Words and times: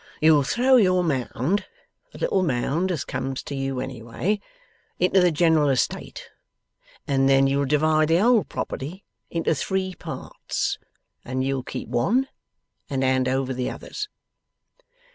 You'll 0.19 0.41
throw 0.41 0.77
your 0.77 1.03
Mound 1.03 1.65
(the 2.11 2.17
little 2.17 2.41
Mound 2.41 2.91
as 2.91 3.05
comes 3.05 3.43
to 3.43 3.53
you 3.53 3.79
any 3.79 4.01
way) 4.01 4.39
into 4.97 5.21
the 5.21 5.29
general 5.31 5.69
estate, 5.69 6.27
and 7.07 7.29
then 7.29 7.45
you'll 7.45 7.65
divide 7.65 8.07
the 8.07 8.15
whole 8.17 8.43
property 8.43 9.05
into 9.29 9.53
three 9.53 9.93
parts, 9.93 10.79
and 11.23 11.43
you'll 11.43 11.61
keep 11.61 11.87
one 11.87 12.27
and 12.89 13.03
hand 13.03 13.27
over 13.27 13.53
the 13.53 13.69
others. 13.69 14.07